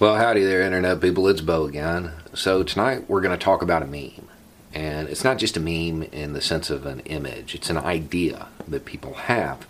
Well, 0.00 0.16
howdy 0.16 0.44
there, 0.44 0.62
Internet 0.62 1.02
people. 1.02 1.28
It's 1.28 1.42
Beau 1.42 1.66
again. 1.66 2.12
So, 2.32 2.62
tonight 2.62 3.04
we're 3.10 3.20
going 3.20 3.38
to 3.38 3.44
talk 3.44 3.60
about 3.60 3.82
a 3.82 3.86
meme. 3.86 4.30
And 4.72 5.10
it's 5.10 5.24
not 5.24 5.36
just 5.36 5.58
a 5.58 5.60
meme 5.60 6.04
in 6.04 6.32
the 6.32 6.40
sense 6.40 6.70
of 6.70 6.86
an 6.86 7.00
image, 7.00 7.54
it's 7.54 7.68
an 7.68 7.76
idea 7.76 8.48
that 8.66 8.86
people 8.86 9.12
have. 9.12 9.66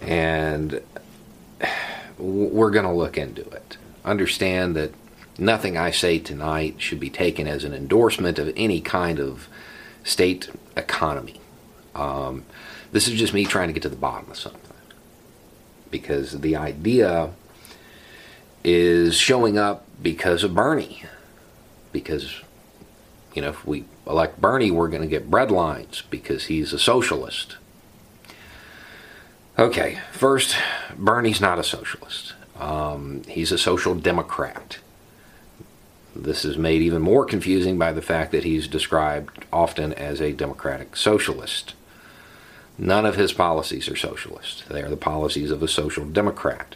And 0.00 0.80
we're 2.18 2.70
going 2.70 2.84
to 2.84 2.92
look 2.92 3.18
into 3.18 3.42
it. 3.50 3.78
Understand 4.04 4.76
that 4.76 4.92
nothing 5.38 5.76
I 5.76 5.90
say 5.90 6.20
tonight 6.20 6.76
should 6.78 7.00
be 7.00 7.10
taken 7.10 7.48
as 7.48 7.64
an 7.64 7.74
endorsement 7.74 8.38
of 8.38 8.52
any 8.56 8.80
kind 8.80 9.18
of 9.18 9.48
state 10.04 10.50
economy. 10.76 11.40
Um, 11.96 12.44
this 12.92 13.08
is 13.08 13.18
just 13.18 13.34
me 13.34 13.44
trying 13.44 13.70
to 13.70 13.74
get 13.74 13.82
to 13.82 13.88
the 13.88 13.96
bottom 13.96 14.30
of 14.30 14.38
something. 14.38 14.60
Because 15.90 16.38
the 16.42 16.54
idea 16.54 17.32
is 18.64 19.14
showing 19.14 19.58
up 19.58 19.86
because 20.02 20.42
of 20.42 20.54
Bernie. 20.54 21.04
Because, 21.92 22.40
you 23.34 23.42
know, 23.42 23.50
if 23.50 23.64
we 23.66 23.84
elect 24.06 24.40
Bernie, 24.40 24.70
we're 24.70 24.88
going 24.88 25.02
to 25.02 25.08
get 25.08 25.30
breadlines 25.30 26.02
because 26.10 26.46
he's 26.46 26.72
a 26.72 26.78
socialist. 26.78 27.56
Okay, 29.58 30.00
first, 30.12 30.56
Bernie's 30.96 31.40
not 31.40 31.60
a 31.60 31.64
socialist. 31.64 32.34
Um, 32.58 33.22
he's 33.28 33.52
a 33.52 33.58
social 33.58 33.94
democrat. 33.94 34.78
This 36.16 36.44
is 36.44 36.56
made 36.56 36.82
even 36.82 37.02
more 37.02 37.24
confusing 37.24 37.78
by 37.78 37.92
the 37.92 38.02
fact 38.02 38.32
that 38.32 38.44
he's 38.44 38.66
described 38.66 39.44
often 39.52 39.92
as 39.92 40.20
a 40.20 40.32
democratic 40.32 40.96
socialist. 40.96 41.74
None 42.78 43.06
of 43.06 43.16
his 43.16 43.32
policies 43.32 43.88
are 43.88 43.96
socialist. 43.96 44.68
They 44.68 44.82
are 44.82 44.90
the 44.90 44.96
policies 44.96 45.50
of 45.50 45.62
a 45.62 45.68
social 45.68 46.04
democrat. 46.04 46.74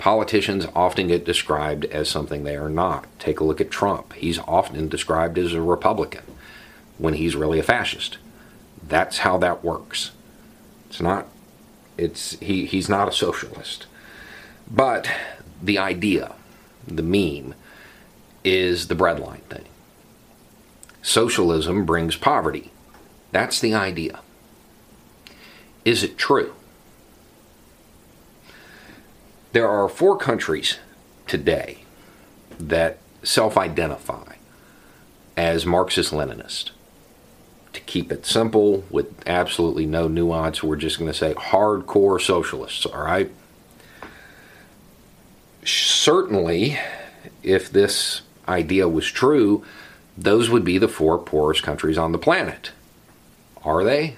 Politicians 0.00 0.66
often 0.74 1.08
get 1.08 1.26
described 1.26 1.84
as 1.84 2.08
something 2.08 2.42
they 2.42 2.56
are 2.56 2.70
not. 2.70 3.06
Take 3.18 3.38
a 3.38 3.44
look 3.44 3.60
at 3.60 3.70
Trump. 3.70 4.14
He's 4.14 4.38
often 4.38 4.88
described 4.88 5.36
as 5.36 5.52
a 5.52 5.60
Republican 5.60 6.24
when 6.96 7.12
he's 7.12 7.36
really 7.36 7.58
a 7.58 7.62
fascist. 7.62 8.16
That's 8.82 9.18
how 9.18 9.36
that 9.38 9.62
works. 9.62 10.12
It's 10.88 11.02
not 11.02 11.26
it's 11.98 12.38
he 12.40 12.64
he's 12.64 12.88
not 12.88 13.08
a 13.08 13.12
socialist. 13.12 13.84
But 14.70 15.10
the 15.62 15.76
idea, 15.76 16.32
the 16.86 17.02
meme 17.02 17.54
is 18.42 18.88
the 18.88 18.96
breadline 18.96 19.42
thing. 19.50 19.66
Socialism 21.02 21.84
brings 21.84 22.16
poverty. 22.16 22.70
That's 23.32 23.60
the 23.60 23.74
idea. 23.74 24.20
Is 25.84 26.02
it 26.02 26.16
true? 26.16 26.54
There 29.52 29.68
are 29.68 29.88
four 29.88 30.16
countries 30.16 30.78
today 31.26 31.78
that 32.58 32.98
self 33.24 33.56
identify 33.56 34.34
as 35.36 35.66
Marxist 35.66 36.12
Leninist. 36.12 36.70
To 37.72 37.80
keep 37.80 38.12
it 38.12 38.26
simple, 38.26 38.84
with 38.90 39.26
absolutely 39.28 39.86
no 39.86 40.06
nuance, 40.06 40.62
we're 40.62 40.76
just 40.76 40.98
going 40.98 41.10
to 41.10 41.16
say 41.16 41.34
hardcore 41.34 42.20
socialists, 42.20 42.86
all 42.86 43.02
right? 43.02 43.30
Certainly, 45.64 46.78
if 47.42 47.70
this 47.70 48.22
idea 48.48 48.88
was 48.88 49.06
true, 49.06 49.64
those 50.16 50.48
would 50.48 50.64
be 50.64 50.78
the 50.78 50.88
four 50.88 51.18
poorest 51.18 51.62
countries 51.62 51.98
on 51.98 52.12
the 52.12 52.18
planet. 52.18 52.70
Are 53.64 53.84
they? 53.84 54.16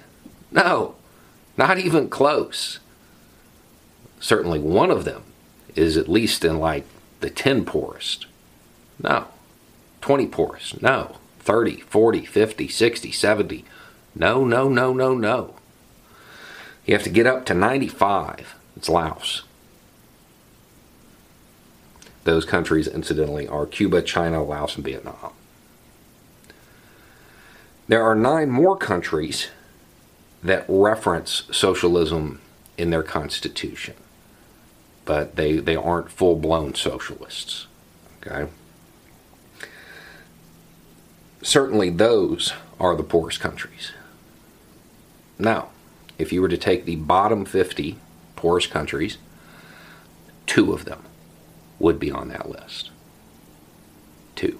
No, 0.51 0.95
not 1.57 1.79
even 1.79 2.09
close 2.09 2.79
certainly 4.23 4.57
one 4.57 4.89
of 4.89 5.03
them 5.03 5.21
is 5.75 5.97
at 5.97 6.07
least 6.07 6.45
in 6.45 6.57
like 6.57 6.85
the 7.19 7.29
10 7.29 7.65
poorest. 7.65 8.25
No. 9.01 9.27
20 9.99 10.27
poorest. 10.27 10.81
No. 10.81 11.17
30, 11.39 11.81
40, 11.81 12.25
50, 12.25 12.67
60, 12.69 13.11
70. 13.11 13.65
No, 14.15 14.45
no, 14.45 14.69
no, 14.69 14.93
no, 14.93 15.13
no. 15.13 15.55
You 16.85 16.93
have 16.93 17.03
to 17.03 17.09
get 17.09 17.27
up 17.27 17.45
to 17.47 17.53
95. 17.53 18.55
It's 18.77 18.87
Laos. 18.87 19.43
Those 22.23 22.45
countries, 22.45 22.87
incidentally, 22.87 23.45
are 23.45 23.65
Cuba, 23.65 24.01
China, 24.01 24.41
Laos, 24.41 24.77
and 24.77 24.85
Vietnam. 24.85 25.33
There 27.89 28.03
are 28.03 28.15
nine 28.15 28.49
more 28.49 28.77
countries 28.77 29.49
that 30.41 30.63
reference 30.69 31.43
socialism 31.51 32.39
in 32.77 32.89
their 32.89 33.03
constitution 33.03 33.95
but 35.05 35.35
they, 35.35 35.57
they 35.57 35.75
aren't 35.75 36.11
full 36.11 36.35
blown 36.35 36.75
socialists. 36.75 37.67
Okay? 38.25 38.49
Certainly, 41.41 41.91
those 41.91 42.53
are 42.79 42.95
the 42.95 43.03
poorest 43.03 43.39
countries. 43.39 43.91
Now, 45.37 45.69
if 46.17 46.31
you 46.31 46.41
were 46.41 46.49
to 46.49 46.57
take 46.57 46.85
the 46.85 46.95
bottom 46.95 47.43
50 47.43 47.97
poorest 48.35 48.71
countries, 48.71 49.17
two 50.45 50.73
of 50.73 50.85
them 50.85 51.03
would 51.79 51.99
be 51.99 52.11
on 52.11 52.29
that 52.29 52.49
list. 52.49 52.91
Two. 54.35 54.59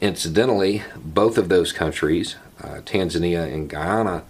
Incidentally, 0.00 0.82
both 0.96 1.38
of 1.38 1.48
those 1.48 1.72
countries, 1.72 2.36
uh, 2.60 2.80
Tanzania 2.84 3.52
and 3.52 3.68
Guyana, 3.68 4.24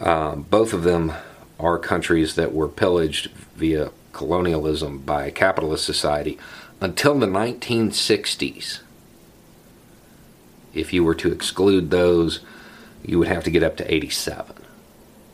um, 0.00 0.42
both 0.42 0.72
of 0.72 0.82
them 0.82 1.12
are 1.58 1.78
countries 1.78 2.34
that 2.34 2.52
were 2.52 2.68
pillaged 2.68 3.30
via 3.56 3.90
colonialism 4.12 4.98
by 4.98 5.30
capitalist 5.30 5.84
society 5.84 6.38
until 6.80 7.18
the 7.18 7.26
1960s. 7.26 8.80
If 10.74 10.92
you 10.92 11.04
were 11.04 11.14
to 11.16 11.32
exclude 11.32 11.90
those, 11.90 12.40
you 13.04 13.18
would 13.18 13.28
have 13.28 13.44
to 13.44 13.50
get 13.50 13.62
up 13.62 13.76
to 13.76 13.94
87 13.94 14.56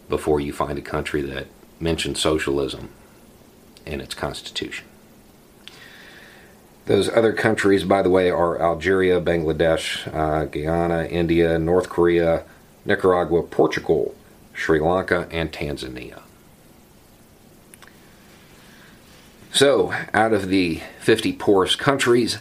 before 0.09 0.41
you 0.41 0.53
find 0.53 0.79
a 0.79 0.83
country 0.83 1.23
that 1.23 1.47
mentions 1.81 2.21
socialism 2.21 2.91
in 3.87 4.01
its 4.01 4.15
constitution. 4.15 4.87
Those 6.87 7.11
other 7.11 7.35
countries, 7.35 7.85
by 7.85 8.01
the 8.01 8.09
way, 8.09 8.31
are 8.31 8.61
Algeria, 8.61 9.21
Bangladesh, 9.21 10.13
uh, 10.15 10.47
Guyana, 10.47 11.05
India, 11.05 11.59
North 11.59 11.91
Korea, 11.91 12.45
Nicaragua, 12.87 13.43
Portugal, 13.43 14.15
Sri 14.55 14.81
Lanka, 14.81 15.29
and 15.31 15.53
Tanzania. 15.53 16.23
So, 19.59 19.93
out 20.15 20.33
of 20.33 20.51
the 20.51 20.83
50 21.01 21.33
poorest 21.33 21.81
countries, 21.81 22.39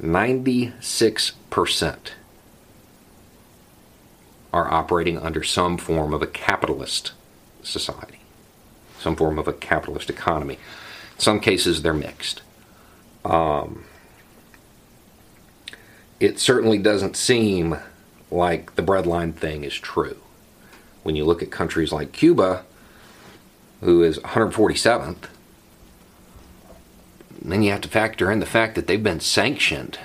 96% 0.00 1.96
are 4.52 4.72
operating 4.72 5.18
under 5.18 5.42
some 5.42 5.76
form 5.76 6.14
of 6.14 6.22
a 6.22 6.28
capitalist 6.28 7.10
society, 7.64 8.20
some 9.00 9.16
form 9.16 9.36
of 9.36 9.48
a 9.48 9.52
capitalist 9.52 10.10
economy. 10.10 10.54
In 10.54 11.18
some 11.18 11.40
cases, 11.40 11.82
they're 11.82 11.92
mixed. 11.92 12.42
Um, 13.24 13.82
it 16.20 16.38
certainly 16.38 16.78
doesn't 16.78 17.16
seem 17.16 17.78
like 18.30 18.76
the 18.76 18.82
breadline 18.84 19.34
thing 19.34 19.64
is 19.64 19.74
true. 19.74 20.18
When 21.02 21.16
you 21.16 21.24
look 21.24 21.42
at 21.42 21.50
countries 21.50 21.90
like 21.90 22.12
Cuba, 22.12 22.64
who 23.80 24.04
is 24.04 24.20
147th, 24.20 25.24
and 27.42 27.52
then 27.52 27.62
you 27.62 27.70
have 27.70 27.80
to 27.82 27.88
factor 27.88 28.30
in 28.30 28.40
the 28.40 28.46
fact 28.46 28.74
that 28.74 28.86
they've 28.86 29.02
been 29.02 29.20
sanctioned 29.20 29.98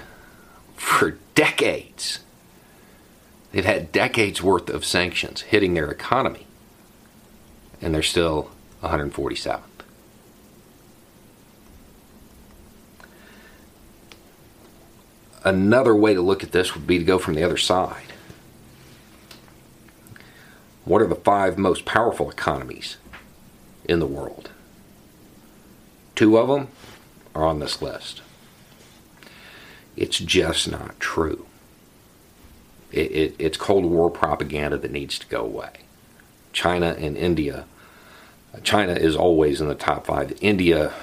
for 0.76 1.18
decades. 1.36 2.20
They've 3.52 3.66
had 3.66 3.92
decades 3.92 4.42
worth 4.42 4.70
of 4.70 4.86
sanctions 4.86 5.42
hitting 5.42 5.74
their 5.74 5.90
economy, 5.90 6.46
and 7.82 7.94
they're 7.94 8.04
still 8.04 8.52
147th. 8.84 9.62
Another 15.44 15.96
way 15.96 16.14
to 16.14 16.22
look 16.22 16.44
at 16.44 16.52
this 16.52 16.74
would 16.74 16.88
be 16.88 17.00
to 17.00 17.04
go 17.04 17.20
from 17.20 17.34
the 17.34 17.44
other 17.44 17.58
side. 17.58 18.14
What 20.86 21.02
are 21.02 21.08
the 21.08 21.16
five 21.16 21.58
most 21.58 21.86
powerful 21.86 22.30
economies 22.30 22.98
in 23.86 24.00
the 24.00 24.08
world? 24.08 24.52
Two 26.16 26.38
of 26.38 26.48
them 26.48 26.70
are 27.36 27.46
on 27.46 27.60
this 27.60 27.82
list. 27.82 28.22
It's 29.96 30.20
just 30.20 30.70
not 30.70 31.00
true. 31.00 31.46
It, 32.92 33.12
it, 33.12 33.36
it's 33.40 33.58
Cold 33.58 33.86
War 33.86 34.10
propaganda 34.10 34.78
that 34.78 34.92
needs 34.92 35.18
to 35.20 35.28
go 35.28 35.42
away. 35.44 35.72
China 36.52 36.96
and 37.00 37.18
India. 37.18 37.66
China 38.62 38.94
is 38.94 39.16
always 39.16 39.60
in 39.62 39.68
the 39.68 39.76
top 39.76 40.06
five. 40.06 40.34
India 40.42 40.94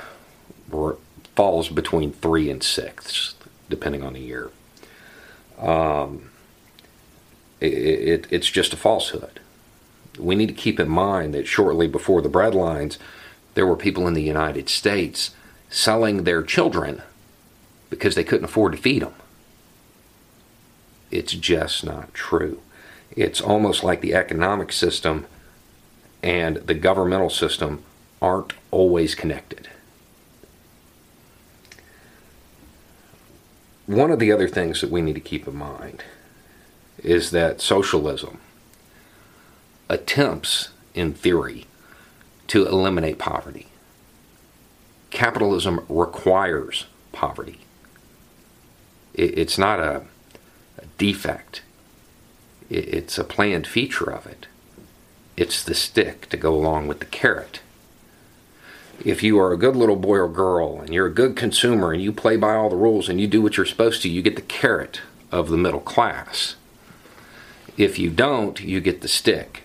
falls 1.35 1.69
between 1.69 2.13
three 2.13 2.49
and 2.51 2.63
six, 2.63 3.35
depending 3.69 4.03
on 4.05 4.13
the 4.13 4.21
year. 4.21 4.51
Um, 5.59 6.31
it, 7.61 7.73
it, 7.73 8.27
it's 8.31 8.51
just 8.51 8.73
a 8.73 8.77
falsehood. 8.77 9.41
We 10.19 10.35
need 10.35 10.49
to 10.49 10.55
keep 10.55 10.79
in 10.79 10.89
mind 10.89 11.35
that 11.35 11.47
shortly 11.47 11.89
before 11.89 12.23
the 12.23 12.29
breadlines, 12.29 12.99
there 13.55 13.67
were 13.67 13.77
people 13.77 14.07
in 14.07 14.15
the 14.15 14.23
United 14.23 14.69
States 14.69 15.33
selling 15.71 16.25
their 16.25 16.43
children 16.43 17.01
because 17.89 18.15
they 18.15 18.25
couldn't 18.25 18.45
afford 18.45 18.73
to 18.73 18.79
feed 18.79 19.03
them. 19.03 19.15
It's 21.11 21.33
just 21.33 21.85
not 21.85 22.13
true. 22.13 22.61
It's 23.17 23.41
almost 23.41 23.83
like 23.83 24.01
the 24.01 24.15
economic 24.15 24.73
system 24.73 25.27
and 26.23 26.57
the 26.57 26.75
governmental 26.75 27.31
system 27.31 27.83
aren't 28.21 28.53
always 28.71 29.15
connected. 29.15 29.69
One 33.87 34.11
of 34.13 34.19
the 34.21 34.31
other 34.31 34.47
things 34.47 34.81
that 34.83 34.91
we 34.91 35.01
need 35.01 35.15
to 35.15 35.21
keep 35.21 35.49
in 35.49 35.57
mind 35.57 36.05
is 37.03 37.31
that 37.31 37.61
socialism 37.61 38.39
attempts, 39.89 40.69
in 40.95 41.13
theory, 41.13 41.67
to 42.47 42.67
eliminate 42.67 43.19
poverty. 43.19 43.70
Capitalism 45.11 45.85
requires 45.89 46.87
poverty. 47.13 47.59
It's 49.15 49.59
not 49.59 49.81
a, 49.81 50.05
defect, 50.99 51.63
it's 52.69 53.19
a 53.19 53.25
planned 53.25 53.67
feature 53.67 54.11
of 54.11 54.27
it. 54.27 54.47
It's 55.37 55.65
the 55.65 55.75
stick 55.75 56.29
to 56.29 56.37
go 56.37 56.55
along 56.55 56.87
with 56.87 57.01
the 57.01 57.07
carrot. 57.07 57.61
If 59.03 59.23
you 59.23 59.39
are 59.39 59.53
a 59.53 59.57
good 59.57 59.77
little 59.77 59.97
boy 59.97 60.19
or 60.19 60.29
girl 60.29 60.81
and 60.81 60.93
you're 60.93 61.07
a 61.07 61.15
good 61.15 61.37
consumer 61.37 61.93
and 61.93 62.03
you 62.03 62.13
play 62.13 62.37
by 62.37 62.55
all 62.55 62.69
the 62.69 62.77
rules 62.77 63.09
and 63.09 63.19
you 63.19 63.27
do 63.27 63.41
what 63.41 63.57
you're 63.57 63.65
supposed 63.65 64.03
to, 64.03 64.11
you 64.11 64.21
get 64.21 64.37
the 64.37 64.43
carrot 64.43 65.01
of 65.33 65.49
the 65.49 65.57
middle 65.57 65.81
class. 65.81 66.57
If 67.79 67.99
you 67.99 68.11
don't, 68.11 68.61
you 68.61 68.81
get 68.81 69.01
the 69.01 69.09
stick 69.09 69.63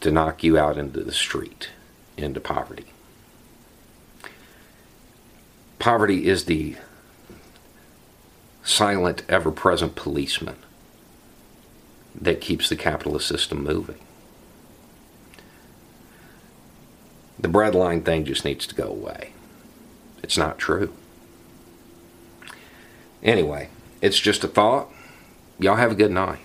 to 0.00 0.10
knock 0.10 0.42
you 0.42 0.56
out 0.56 0.78
into 0.78 1.02
the 1.02 1.12
street, 1.12 1.68
into 2.16 2.40
poverty. 2.40 2.86
Poverty 5.88 6.28
is 6.28 6.44
the 6.44 6.76
silent, 8.62 9.22
ever 9.26 9.50
present 9.50 9.94
policeman 9.94 10.56
that 12.14 12.42
keeps 12.42 12.68
the 12.68 12.76
capitalist 12.76 13.26
system 13.26 13.64
moving. 13.64 13.98
The 17.38 17.48
breadline 17.48 18.04
thing 18.04 18.26
just 18.26 18.44
needs 18.44 18.66
to 18.66 18.74
go 18.74 18.86
away. 18.86 19.32
It's 20.22 20.36
not 20.36 20.58
true. 20.58 20.92
Anyway, 23.22 23.70
it's 24.02 24.20
just 24.20 24.44
a 24.44 24.48
thought. 24.48 24.90
Y'all 25.58 25.76
have 25.76 25.92
a 25.92 25.94
good 25.94 26.12
night. 26.12 26.40